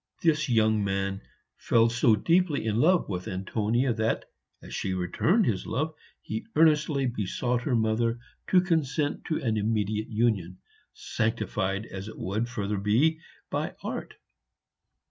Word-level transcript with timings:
This 0.23 0.49
young 0.49 0.83
man 0.83 1.21
fell 1.57 1.87
so 1.89 2.15
deeply 2.15 2.65
in 2.65 2.77
love 2.77 3.07
with 3.07 3.27
Antonia 3.27 3.93
that, 3.93 4.25
as 4.59 4.73
she 4.73 4.95
returned 4.95 5.45
his 5.45 5.67
love, 5.67 5.93
he 6.23 6.47
earnestly 6.55 7.05
besought 7.05 7.61
her 7.61 7.75
mother 7.75 8.17
to 8.47 8.61
consent 8.61 9.23
to 9.25 9.37
an 9.37 9.57
immediate 9.57 10.09
union, 10.09 10.57
sanctified 10.95 11.85
as 11.85 12.07
it 12.07 12.17
would 12.17 12.49
further 12.49 12.79
be 12.79 13.19
by 13.51 13.75
art. 13.83 14.15